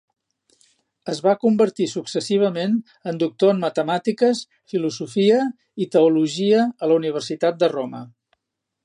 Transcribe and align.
Es 1.11 1.19
va 1.25 1.33
convertir 1.41 1.85
successivament 1.91 2.73
en 3.11 3.21
doctor 3.25 3.53
en 3.57 3.61
matemàtiques, 3.65 4.43
filosofia 4.73 5.45
i 5.87 5.89
teologia 5.97 6.65
a 6.87 6.91
la 6.93 7.01
Universitat 7.05 7.61
de 7.65 7.71
Roma. 7.79 8.03